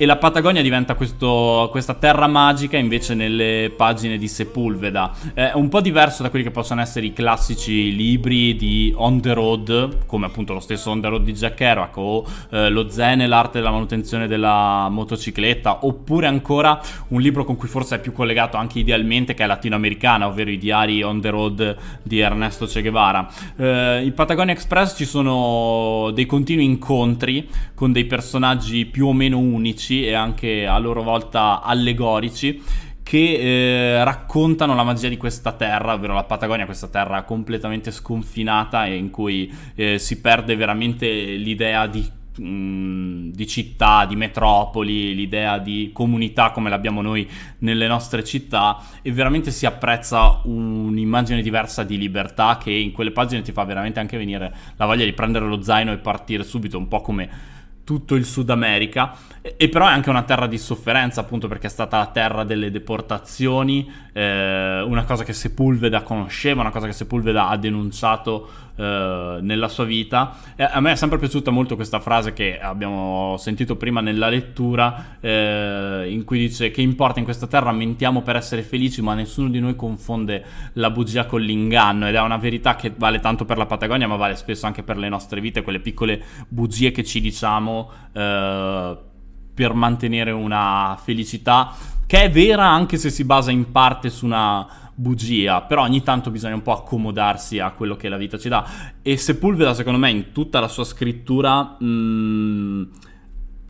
[0.00, 5.12] E la Patagonia diventa questo, questa terra magica invece nelle pagine di Sepulveda.
[5.34, 9.32] È un po' diverso da quelli che possono essere i classici libri di On the
[9.32, 13.22] Road, come appunto lo stesso On the Road di Jack Kerouac, o eh, Lo Zen
[13.22, 16.37] e l'arte della manutenzione della motocicletta, oppure ancora
[17.08, 20.58] un libro con cui forse è più collegato anche idealmente, che è latinoamericana, ovvero i
[20.58, 23.28] diari On the Road di Ernesto Che Guevara.
[23.56, 29.38] Eh, in Patagonia Express ci sono dei continui incontri con dei personaggi più o meno
[29.38, 32.62] unici e anche a loro volta allegorici
[33.08, 33.38] che
[33.96, 38.96] eh, raccontano la magia di questa terra, ovvero la Patagonia, questa terra completamente sconfinata e
[38.96, 42.06] in cui eh, si perde veramente l'idea di,
[42.38, 49.50] di, città, di metropoli, l'idea di comunità come l'abbiamo noi nelle nostre città e veramente
[49.50, 54.54] si apprezza un'immagine diversa di libertà che in quelle pagine ti fa veramente anche venire
[54.76, 57.56] la voglia di prendere lo zaino e partire subito, un po' come
[57.88, 59.14] tutto il Sud America.
[59.40, 62.44] E, e, però è anche una terra di sofferenza appunto perché è stata la terra
[62.44, 68.48] delle deportazioni eh, una cosa che Sepulveda conosceva una cosa che Sepulveda ha denunciato
[68.78, 70.36] eh, nella sua vita.
[70.54, 75.16] E a me è sempre piaciuta molto questa frase che abbiamo sentito prima nella lettura
[75.20, 79.48] eh, in cui dice che importa in questa terra mentiamo per essere felici ma nessuno
[79.48, 83.56] di noi confonde la bugia con l'inganno ed è una verità che vale tanto per
[83.56, 87.20] la Patagonia ma vale spesso anche per le nostre vite quelle piccole bugie che ci
[87.20, 88.96] diciamo eh,
[89.54, 91.74] per mantenere una felicità
[92.06, 96.30] che è vera anche se si basa in parte su una bugia, però ogni tanto
[96.30, 98.66] bisogna un po' accomodarsi a quello che la vita ci dà.
[99.00, 102.82] E Sepulveda, secondo me, in tutta la sua scrittura, mh, mm,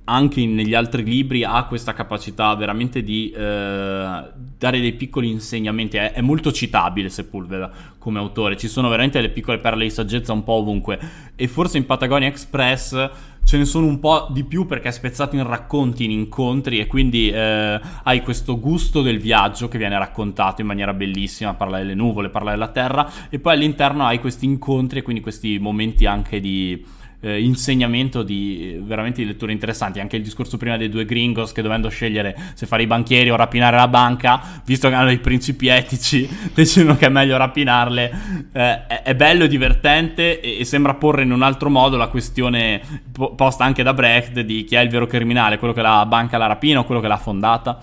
[0.09, 5.99] anche negli altri libri, ha questa capacità veramente di eh, dare dei piccoli insegnamenti.
[5.99, 10.33] È, è, molto citabile Sepulveda come autore, ci sono veramente delle piccole perle di saggezza
[10.33, 10.99] un po' ovunque.
[11.37, 13.11] E forse in Patagonia Express
[13.45, 16.87] ce ne sono un po' di più perché è spezzato in racconti, in incontri e
[16.87, 21.95] quindi eh, hai questo gusto del viaggio che viene raccontato in maniera bellissima, parla delle
[21.95, 26.41] nuvole, parla della terra e poi all'interno hai questi incontri e quindi questi momenti anche
[26.41, 26.85] di
[27.21, 30.01] eh, insegnamento di veramente di letture interessanti.
[30.01, 33.37] Anche il discorso prima dei due gringos che dovendo scegliere se fare i banchieri o
[33.37, 38.49] rapinare la banca, visto che hanno dei principi etici, decidono che è meglio rapinarle.
[38.53, 42.09] Eh, è, è, bello e divertente e, e, sembra porre in un altro modo la
[42.09, 42.81] questione
[43.13, 46.39] po- posta anche da Brecht di chi è il vero criminale, quello che la banca
[46.39, 47.79] la rapina o quello che l'ha fondata.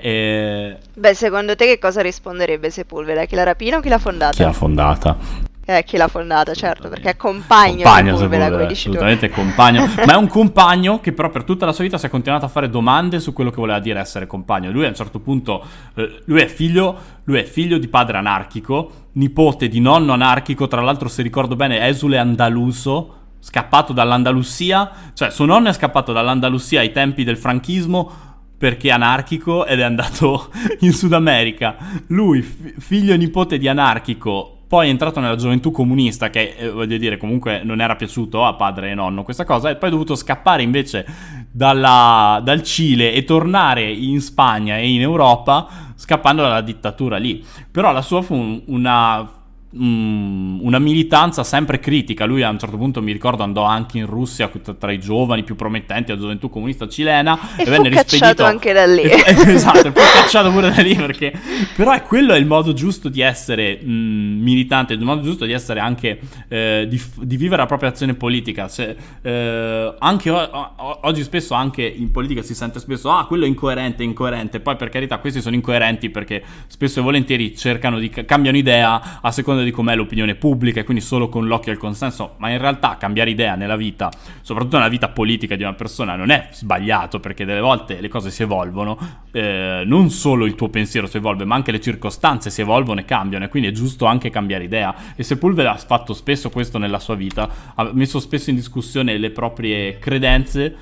[0.00, 0.76] E...
[0.94, 3.24] Beh, secondo te che cosa risponderebbe Sepulveda?
[3.24, 4.36] Chi la rapina o chi l'ha fondata?
[4.36, 5.46] Chi l'ha fondata.
[5.76, 8.96] È chi l'ha fondata, certo, perché è compagno, compagno di Sepulveda, come dici tu.
[8.96, 12.08] assolutamente compagno, ma è un compagno che però per tutta la sua vita si è
[12.08, 14.70] continuato a fare domande su quello che voleva dire essere compagno.
[14.70, 15.62] Lui a un certo punto,
[15.94, 20.80] eh, lui, è figlio, lui è figlio di padre anarchico, nipote di nonno anarchico, tra
[20.80, 26.92] l'altro se ricordo bene esule andaluso, scappato dall'Andalusia, cioè suo nonno è scappato dall'Andalusia ai
[26.92, 28.26] tempi del franchismo
[28.58, 30.50] perché è anarchico ed è andato
[30.80, 31.76] in Sud America.
[32.08, 36.70] Lui, f- figlio e nipote di anarchico, poi è entrato nella gioventù comunista, che eh,
[36.70, 39.92] voglio dire, comunque non era piaciuto a padre e nonno questa cosa, e poi è
[39.92, 41.06] dovuto scappare invece
[41.50, 47.42] dalla, dal Cile e tornare in Spagna e in Europa scappando dalla dittatura lì.
[47.70, 49.37] Però la sua fu una
[49.70, 52.24] una militanza sempre critica.
[52.24, 55.56] Lui a un certo punto, mi ricordo, andò anche in Russia tra i giovani più
[55.56, 59.02] promettenti della gioventù comunista cilena e, e venne rispedito anche da lì.
[59.04, 61.32] esatto, fu cacciato pure da lì perché
[61.76, 65.44] però è quello è il modo giusto di essere mh, mm, militante, il modo giusto
[65.44, 68.68] di essere anche eh, di, di, vivere la propria azione politica.
[68.68, 73.44] Se, eh, anche o, o, oggi spesso anche in politica si sente spesso "Ah, quello
[73.44, 74.60] è incoerente, incoerente".
[74.60, 79.30] Poi per carità, questi sono incoerenti perché spesso e volentieri cercano di cambiano idea a
[79.30, 82.58] seconda seconda di com'è l'opinione pubblica e quindi solo con l'occhio al consenso, ma in
[82.58, 84.10] realtà cambiare idea nella vita,
[84.42, 88.30] soprattutto nella vita politica di una persona, non è sbagliato perché delle volte le cose
[88.30, 88.98] si evolvono,
[89.32, 93.04] eh, non solo il tuo pensiero si evolve, ma anche le circostanze si evolvono e
[93.04, 94.94] cambiano e quindi è giusto anche cambiare idea.
[95.16, 99.30] E Sepulveda ha fatto spesso questo nella sua vita, ha messo spesso in discussione le
[99.30, 100.74] proprie credenze,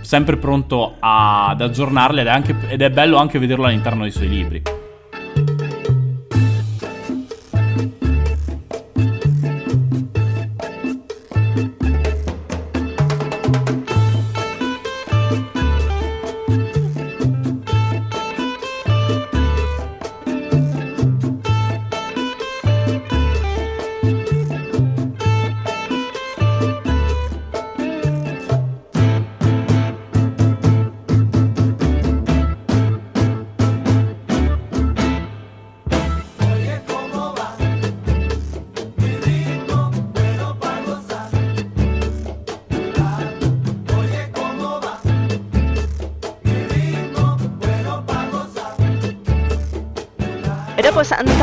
[0.00, 4.28] sempre pronto ad aggiornarle ed è, anche, ed è bello anche vederlo all'interno dei suoi
[4.28, 4.83] libri.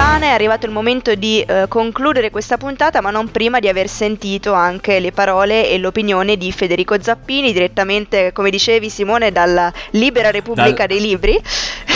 [0.01, 3.87] Santana è arrivato il momento di eh, concludere questa puntata, ma non prima di aver
[3.87, 10.31] sentito anche le parole e l'opinione di Federico Zappini, direttamente, come dicevi Simone, dalla Libera
[10.31, 10.87] Repubblica Dal...
[10.87, 11.39] dei Libri.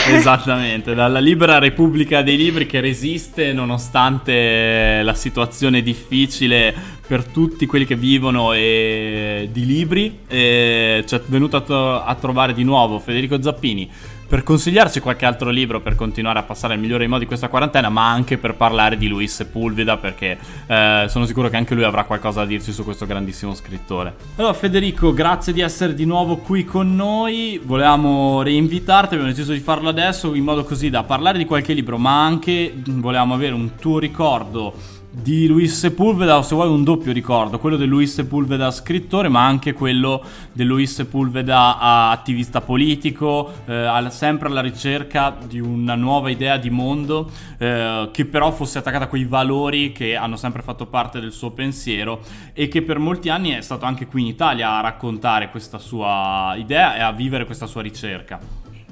[0.08, 6.76] Esattamente, dalla Libera Repubblica dei Libri che resiste nonostante la situazione difficile
[7.08, 9.50] per tutti quelli che vivono e...
[9.52, 10.20] di libri.
[10.28, 13.90] E ci è venuto a, to- a trovare di nuovo Federico Zappini
[14.28, 17.90] per consigliarci qualche altro libro per continuare a passare il migliore modo di questa quarantena,
[17.90, 22.04] ma anche per parlare di Luis Sepulveda, perché eh, sono sicuro che anche lui avrà
[22.06, 24.16] qualcosa da dirci su questo grandissimo scrittore.
[24.38, 27.62] Allora, Federico, grazie di essere di nuovo qui con noi.
[27.64, 31.98] Volevamo reinvitarti, abbiamo deciso di farlo adesso in modo così da parlare di qualche libro,
[31.98, 37.14] ma anche volevamo avere un tuo ricordo di Luis Sepulveda, o se vuoi un doppio
[37.14, 43.90] ricordo, quello di Luis Sepulveda scrittore, ma anche quello di Luis Sepulveda attivista politico, eh,
[44.10, 49.08] sempre alla ricerca di una nuova idea di mondo, eh, che però fosse attaccata a
[49.08, 52.20] quei valori che hanno sempre fatto parte del suo pensiero
[52.54, 56.56] e che per molti anni è stato anche qui in Italia a raccontare questa sua
[56.58, 58.40] idea e a vivere questa sua ricerca.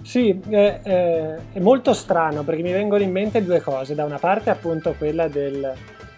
[0.01, 3.95] Sì, è, è, è molto strano perché mi vengono in mente due cose.
[3.95, 5.73] Da una parte appunto quella del,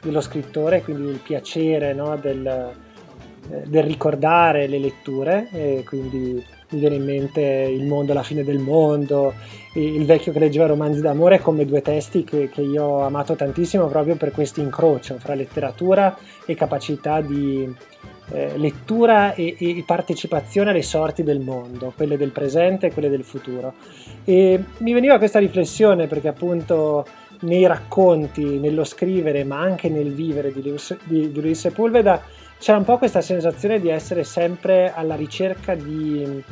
[0.06, 6.80] dello scrittore, quindi il piacere no, del, eh, del, ricordare le letture, e quindi mi
[6.80, 9.34] viene in mente Il mondo alla fine del mondo,
[9.74, 13.88] il vecchio che leggeva romanzi d'amore come due testi che, che io ho amato tantissimo
[13.88, 17.74] proprio per questo incrocio fra letteratura e capacità di
[18.32, 23.24] eh, lettura e, e, partecipazione alle sorti del mondo, quelle del presente e quelle del
[23.24, 23.74] futuro.
[24.24, 27.06] E mi veniva questa riflessione perché appunto
[27.42, 32.22] nei racconti, nello scrivere, ma anche nel vivere di Luis, di, di Luis Sepulveda,
[32.58, 36.44] c'era un po' questa sensazione di essere sempre alla ricerca di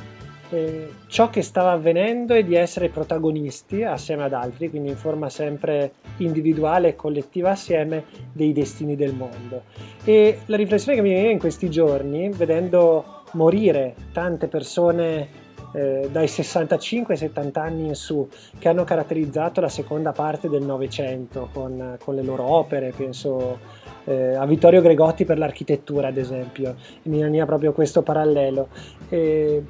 [0.50, 5.30] eh, ciò che stava avvenendo e di essere protagonisti assieme ad altri, quindi in forma
[5.30, 9.64] sempre individuale e collettiva assieme dei destini del mondo.
[10.04, 15.42] E la riflessione che mi viene in questi giorni, vedendo morire tante persone
[15.74, 20.64] eh, dai 65 ai 70 anni in su, che hanno caratterizzato la seconda parte del
[20.64, 23.60] Novecento con, con, le loro opere, penso
[24.06, 28.70] eh, a Vittorio Gregotti per l'architettura ad esempio, mi veniva proprio questo parallelo.
[29.10, 29.64] E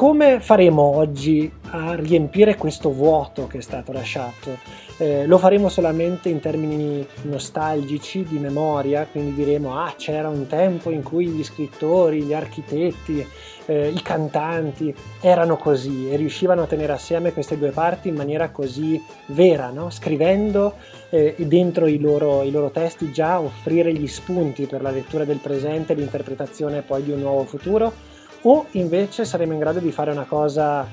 [0.00, 4.56] come faremo oggi a riempire questo vuoto che è stato lasciato?
[4.96, 10.88] Eh, lo faremo solamente in termini nostalgici, di memoria, quindi diremo ah c'era un tempo
[10.88, 13.26] in cui gli scrittori, gli architetti,
[13.66, 18.48] eh, i cantanti erano così e riuscivano a tenere assieme queste due parti in maniera
[18.48, 19.90] così vera, no?
[19.90, 20.76] scrivendo
[21.10, 25.40] eh, dentro i loro, i loro testi già offrire gli spunti per la lettura del
[25.42, 28.09] presente e l'interpretazione poi di un nuovo futuro
[28.42, 30.86] o invece saremo in grado di fare una cosa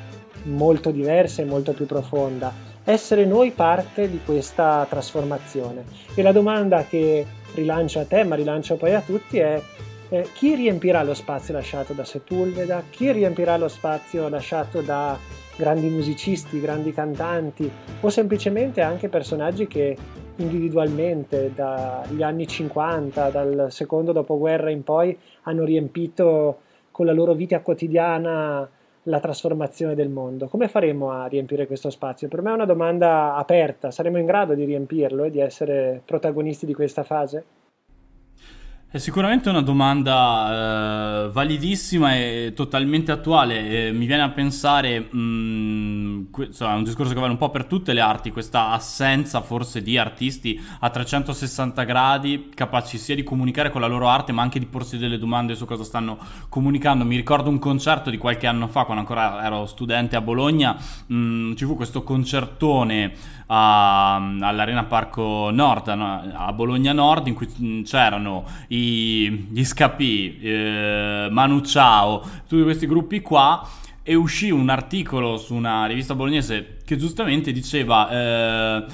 [0.43, 5.83] molto diversa e molto più profonda, essere noi parte di questa trasformazione.
[6.15, 9.61] E la domanda che rilancio a te, ma rilancio poi a tutti, è
[10.09, 12.83] eh, chi riempirà lo spazio lasciato da Sepulveda?
[12.89, 15.17] Chi riempirà lo spazio lasciato da
[15.57, 19.97] grandi musicisti, grandi cantanti o semplicemente anche personaggi che
[20.37, 26.59] individualmente dagli anni 50, dal secondo dopoguerra in poi, hanno riempito
[26.97, 28.67] con la loro vita quotidiana
[29.03, 30.47] la trasformazione del mondo.
[30.47, 32.27] Come faremo a riempire questo spazio?
[32.27, 36.65] Per me è una domanda aperta, saremo in grado di riempirlo e di essere protagonisti
[36.65, 37.45] di questa fase?
[38.97, 43.89] È sicuramente una domanda eh, validissima e totalmente attuale.
[43.89, 47.51] Eh, mi viene a pensare, mh, mm, insomma, è un discorso che vale un po'
[47.51, 53.21] per tutte le arti, questa assenza forse di artisti a 360 gradi, capaci sia di
[53.21, 56.17] comunicare con la loro arte, ma anche di porsi delle domande su cosa stanno
[56.49, 57.05] comunicando.
[57.05, 61.15] Mi ricordo un concerto di qualche anno fa, quando ancora ero studente a Bologna, mh,
[61.15, 63.13] mm, ci fu questo concertone
[63.47, 71.27] a, all'Arena Parco Nord, a Bologna Nord, in cui mm, c'erano i, gli Scapì, eh,
[71.29, 73.67] Manu Ciao, tutti questi gruppi qua
[74.03, 78.85] e uscì un articolo su una rivista bolognese che giustamente diceva eh,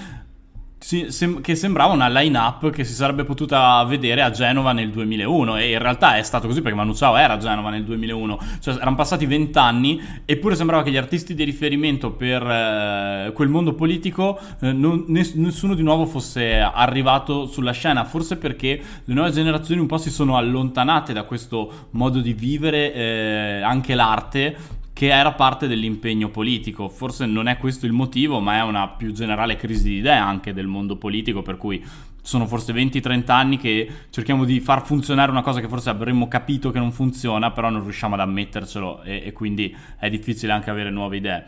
[0.84, 5.56] si, sem- che sembrava una line-up che si sarebbe potuta vedere a Genova nel 2001
[5.56, 8.76] e in realtà è stato così perché Manu Chao era a Genova nel 2001, cioè
[8.76, 14.38] erano passati vent'anni eppure sembrava che gli artisti di riferimento per eh, quel mondo politico
[14.60, 19.80] eh, non, ness- nessuno di nuovo fosse arrivato sulla scena, forse perché le nuove generazioni
[19.80, 25.34] un po' si sono allontanate da questo modo di vivere eh, anche l'arte che era
[25.34, 26.88] parte dell'impegno politico.
[26.88, 30.54] Forse non è questo il motivo, ma è una più generale crisi di idee anche
[30.54, 31.84] del mondo politico, per cui
[32.22, 36.72] sono forse 20-30 anni che cerchiamo di far funzionare una cosa che forse avremmo capito
[36.72, 40.90] che non funziona, però non riusciamo ad ammettercelo e, e quindi è difficile anche avere
[40.90, 41.46] nuove idee.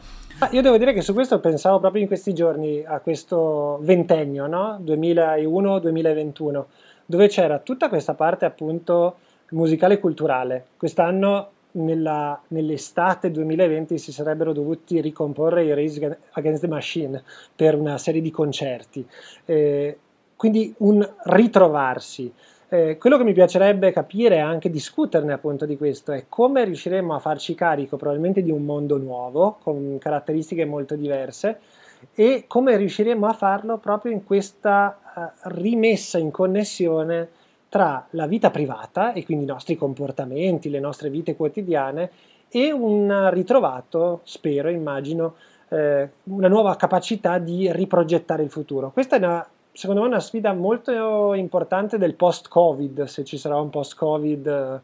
[0.51, 4.81] Io devo dire che su questo pensavo proprio in questi giorni a questo ventennio, no?
[4.83, 6.63] 2001-2021,
[7.05, 9.15] dove c'era tutta questa parte appunto
[9.51, 10.65] musicale e culturale.
[10.75, 17.23] Quest'anno nella, nell'estate 2020 si sarebbero dovuti ricomporre i Race Against the Machine
[17.55, 19.05] per una serie di concerti.
[19.45, 19.97] Eh,
[20.35, 22.31] quindi un ritrovarsi.
[22.67, 27.13] Eh, quello che mi piacerebbe capire e anche discuterne appunto di questo è come riusciremo
[27.13, 31.59] a farci carico probabilmente di un mondo nuovo con caratteristiche molto diverse
[32.15, 34.99] e come riusciremo a farlo proprio in questa
[35.43, 37.29] uh, rimessa in connessione
[37.75, 42.09] tra la vita privata e quindi i nostri comportamenti, le nostre vite quotidiane
[42.47, 45.33] e un ritrovato, spero, immagino,
[45.67, 48.91] eh, una nuova capacità di riprogettare il futuro.
[48.91, 53.69] Questa è una, secondo me una sfida molto importante del post-Covid, se ci sarà un
[53.69, 54.81] post-Covid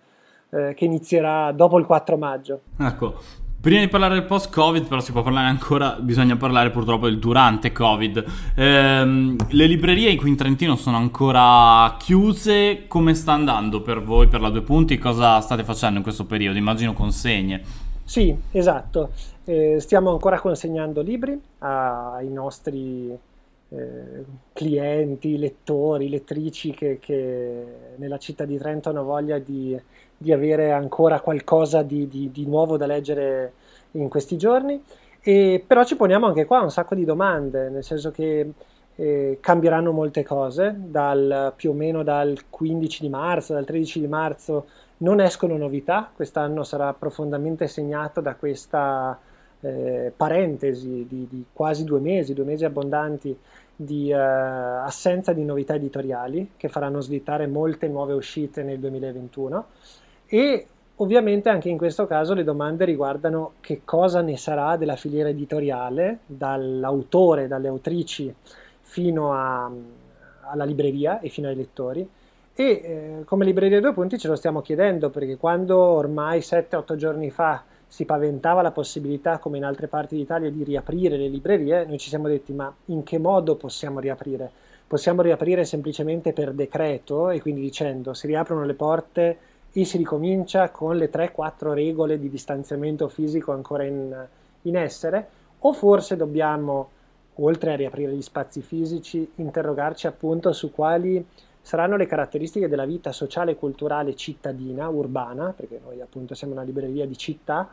[0.49, 2.59] eh, che inizierà dopo il 4 maggio.
[2.77, 3.13] Ecco,
[3.61, 7.71] Prima di parlare del post-Covid, però si può parlare ancora, bisogna parlare purtroppo del durante
[7.71, 8.25] Covid.
[8.55, 14.41] Ehm, le librerie qui in Trentino sono ancora chiuse, come sta andando per voi, per
[14.41, 14.97] la due punti?
[14.97, 16.57] Cosa state facendo in questo periodo?
[16.57, 17.61] Immagino consegne.
[18.03, 19.11] Sì, esatto.
[19.45, 23.15] Eh, stiamo ancora consegnando libri ai nostri
[23.69, 27.65] eh, clienti, lettori, lettrici che, che,
[27.97, 29.79] nella città di Trento hanno voglia di,
[30.21, 33.53] di avere ancora qualcosa di, di, di, nuovo da leggere
[33.93, 34.79] in questi giorni.
[35.19, 38.51] E, però ci poniamo anche qua un sacco di domande, nel senso che
[38.95, 44.07] eh, cambieranno molte cose, dal, più o meno dal 15 di marzo, dal 13 di
[44.07, 49.17] marzo non escono novità, quest'anno sarà profondamente segnato da questa
[49.61, 53.35] eh, parentesi di, di, quasi due mesi, due mesi abbondanti
[53.75, 59.65] di eh, assenza di novità editoriali che faranno slittare molte nuove uscite nel 2021
[60.33, 60.65] e
[60.95, 66.19] ovviamente anche in questo caso le domande riguardano che cosa ne sarà della filiera editoriale
[66.25, 68.33] dall'autore, dalle autrici
[68.79, 69.69] fino a,
[70.43, 72.07] alla libreria e fino ai lettori
[72.53, 77.29] e eh, come libreria due punti ce lo stiamo chiedendo perché quando ormai 7-8 giorni
[77.29, 81.97] fa si paventava la possibilità, come in altre parti d'Italia, di riaprire le librerie, noi
[81.97, 84.49] ci siamo detti ma in che modo possiamo riaprire?
[84.87, 89.37] Possiamo riaprire semplicemente per decreto e quindi dicendo si riaprono le porte
[89.73, 94.27] e si ricomincia con le 3-4 regole di distanziamento fisico ancora in,
[94.63, 95.27] in essere,
[95.59, 96.89] o forse dobbiamo,
[97.35, 101.25] oltre a riaprire gli spazi fisici, interrogarci appunto su quali
[101.61, 107.05] saranno le caratteristiche della vita sociale culturale cittadina, urbana, perché noi appunto siamo una libreria
[107.05, 107.69] di città,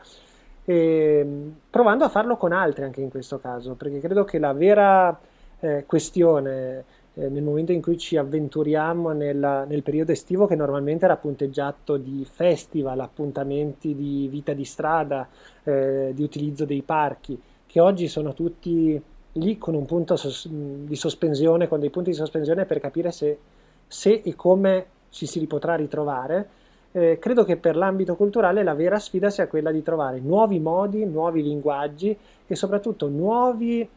[0.65, 1.27] e,
[1.71, 5.19] provando a farlo con altri anche in questo caso, perché credo che la vera
[5.61, 6.85] eh, questione
[7.19, 11.97] eh, nel momento in cui ci avventuriamo nella, nel periodo estivo che normalmente era punteggiato
[11.97, 15.29] di festival, appuntamenti di vita di strada,
[15.65, 19.01] eh, di utilizzo dei parchi, che oggi sono tutti
[19.33, 23.39] lì con un punto sos- di sospensione, con dei punti di sospensione per capire se,
[23.87, 26.49] se e come ci si potrà ritrovare
[26.93, 31.05] eh, credo che per l'ambito culturale la vera sfida sia quella di trovare nuovi modi,
[31.05, 32.17] nuovi linguaggi
[32.47, 33.89] e soprattutto nuovi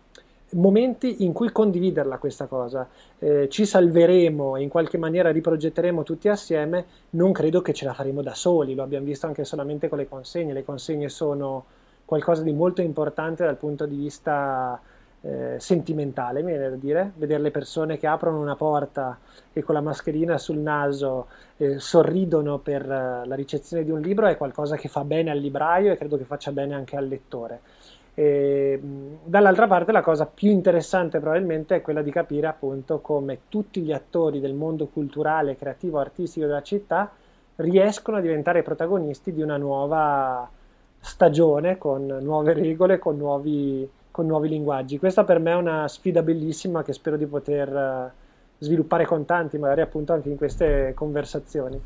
[0.53, 2.87] momenti in cui condividerla questa cosa.
[3.19, 7.93] Eh, ci salveremo e in qualche maniera riprogetteremo tutti assieme, non credo che ce la
[7.93, 10.53] faremo da soli, lo abbiamo visto anche solamente con le consegne.
[10.53, 11.65] Le consegne sono
[12.05, 14.79] qualcosa di molto importante dal punto di vista
[15.21, 19.19] eh, sentimentale, mi viene da dire, vedere le persone che aprono una porta
[19.53, 21.27] e con la mascherina sul naso
[21.57, 25.37] eh, sorridono per uh, la ricezione di un libro è qualcosa che fa bene al
[25.37, 27.59] libraio e credo che faccia bene anche al lettore.
[28.13, 28.79] E,
[29.23, 33.93] dall'altra parte la cosa più interessante probabilmente è quella di capire appunto come tutti gli
[33.93, 37.11] attori del mondo culturale, creativo, artistico della città
[37.55, 40.49] riescono a diventare protagonisti di una nuova
[40.99, 44.99] stagione con nuove regole, con nuovi con nuovi linguaggi.
[44.99, 48.11] Questa per me è una sfida bellissima che spero di poter eh,
[48.59, 51.81] sviluppare con tanti, magari appunto anche in queste conversazioni.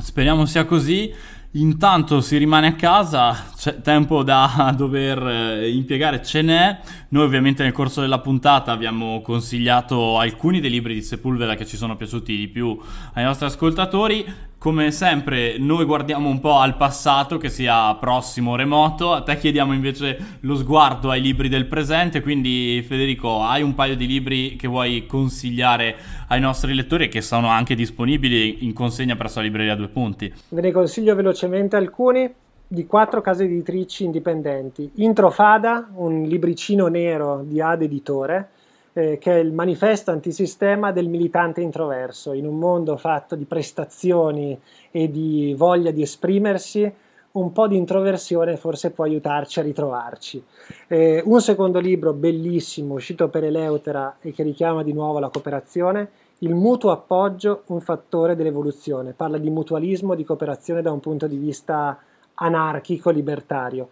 [0.00, 1.12] Speriamo sia così.
[1.56, 6.80] Intanto si rimane a casa, c'è tempo da dover eh, impiegare, ce n'è.
[7.10, 11.76] Noi ovviamente nel corso della puntata abbiamo consigliato alcuni dei libri di Sepulveda che ci
[11.76, 12.76] sono piaciuti di più
[13.12, 14.26] ai nostri ascoltatori.
[14.64, 19.36] Come sempre noi guardiamo un po' al passato, che sia prossimo o remoto, a te
[19.36, 24.56] chiediamo invece lo sguardo ai libri del presente, quindi Federico hai un paio di libri
[24.56, 25.96] che vuoi consigliare
[26.28, 30.32] ai nostri lettori e che sono anche disponibili in consegna presso la libreria Due Punti?
[30.48, 32.32] Ve ne consiglio velocemente alcuni
[32.66, 34.90] di quattro case editrici indipendenti.
[34.94, 38.48] Introfada, un libricino nero di Ad Editore,
[38.94, 42.32] eh, che è il manifesto antisistema del militante introverso.
[42.32, 44.58] In un mondo fatto di prestazioni
[44.90, 46.90] e di voglia di esprimersi,
[47.32, 50.42] un po' di introversione forse può aiutarci a ritrovarci.
[50.86, 56.10] Eh, un secondo libro bellissimo, uscito per Eleutera e che richiama di nuovo la cooperazione,
[56.38, 59.12] Il mutuo appoggio, un fattore dell'evoluzione.
[59.12, 61.98] Parla di mutualismo, di cooperazione da un punto di vista
[62.34, 63.88] anarchico, libertario.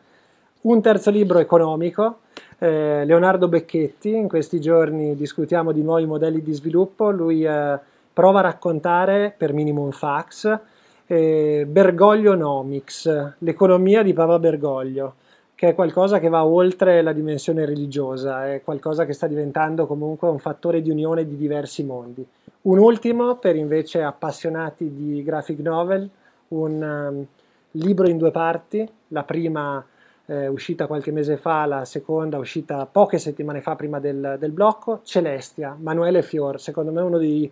[0.63, 2.19] Un terzo libro economico,
[2.63, 7.77] eh, Leonardo Becchetti, in questi giorni discutiamo di nuovi modelli di sviluppo, lui eh,
[8.13, 10.61] prova a raccontare per Minimum Fax
[11.07, 15.15] eh, Bergoglio Nomics, l'economia di Papa Bergoglio,
[15.57, 20.29] che è qualcosa che va oltre la dimensione religiosa, è qualcosa che sta diventando comunque
[20.29, 22.25] un fattore di unione di diversi mondi.
[22.63, 26.09] Un ultimo per invece appassionati di graphic novel,
[26.49, 27.27] un um,
[27.73, 29.85] libro in due parti, la prima
[30.33, 35.01] eh, uscita qualche mese fa, la seconda uscita poche settimane fa prima del, del blocco,
[35.05, 37.51] Celestia, Manuele Fior, secondo me uno dei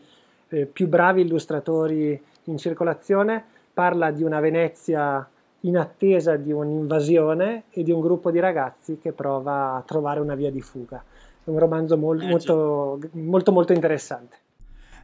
[0.49, 5.29] eh, più bravi illustratori in circolazione, parla di una Venezia
[5.65, 10.35] in attesa di un'invasione e di un gruppo di ragazzi che prova a trovare una
[10.35, 11.05] via di fuga.
[11.45, 14.37] È un romanzo mol- eh, molto, molto, molto interessante.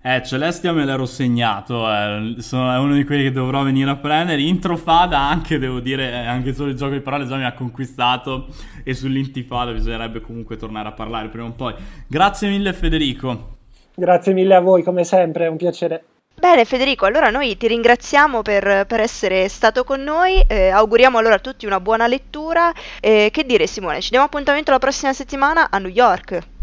[0.09, 2.37] Eh, Celestia me l'ero segnato, eh.
[2.39, 4.41] Sono, è uno di quelli che dovrò venire a prendere.
[4.41, 8.47] Introfada anche, devo dire, eh, anche solo il gioco di parole già mi ha conquistato
[8.85, 11.75] e sull'intifada bisognerebbe comunque tornare a parlare prima o poi.
[12.07, 13.57] Grazie mille Federico.
[13.97, 16.05] Grazie mille a voi, come sempre, è un piacere.
[16.39, 21.35] Bene Federico, allora noi ti ringraziamo per, per essere stato con noi, eh, auguriamo allora
[21.35, 22.73] a tutti una buona lettura.
[23.01, 26.55] Eh, che dire Simone, ci diamo appuntamento la prossima settimana a New York.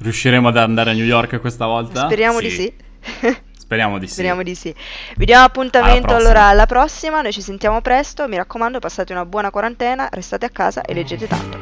[0.00, 2.04] Riusciremo ad andare a New York questa volta?
[2.04, 2.44] Speriamo sì.
[2.44, 2.72] di sì.
[3.58, 4.12] Speriamo di sì.
[4.12, 4.74] Speriamo di sì.
[5.16, 9.26] Vi diamo appuntamento alla allora alla prossima, noi ci sentiamo presto, mi raccomando passate una
[9.26, 11.58] buona quarantena, restate a casa e leggete tanto.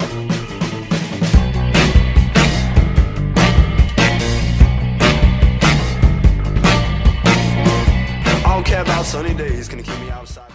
[8.44, 10.45] I don't care about sunny days, you keep me outside?